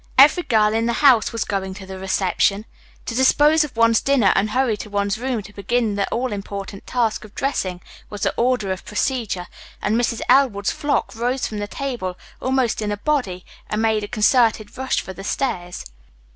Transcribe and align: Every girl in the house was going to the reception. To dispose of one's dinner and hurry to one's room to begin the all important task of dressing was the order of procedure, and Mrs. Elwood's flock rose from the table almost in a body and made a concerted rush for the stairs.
Every 0.17 0.41
girl 0.41 0.73
in 0.73 0.87
the 0.87 0.93
house 1.05 1.31
was 1.31 1.45
going 1.45 1.75
to 1.75 1.85
the 1.85 1.99
reception. 1.99 2.65
To 3.05 3.13
dispose 3.13 3.63
of 3.63 3.77
one's 3.77 4.01
dinner 4.01 4.33
and 4.35 4.49
hurry 4.49 4.75
to 4.77 4.89
one's 4.89 5.19
room 5.19 5.43
to 5.43 5.53
begin 5.53 5.93
the 5.93 6.09
all 6.09 6.31
important 6.33 6.87
task 6.87 7.23
of 7.23 7.35
dressing 7.35 7.81
was 8.09 8.21
the 8.23 8.33
order 8.35 8.71
of 8.71 8.83
procedure, 8.83 9.45
and 9.79 9.95
Mrs. 9.95 10.21
Elwood's 10.27 10.71
flock 10.71 11.13
rose 11.13 11.45
from 11.45 11.59
the 11.59 11.67
table 11.67 12.17
almost 12.41 12.81
in 12.81 12.91
a 12.91 12.97
body 12.97 13.45
and 13.69 13.83
made 13.83 14.03
a 14.03 14.07
concerted 14.07 14.75
rush 14.75 15.01
for 15.01 15.13
the 15.13 15.23
stairs. 15.23 15.85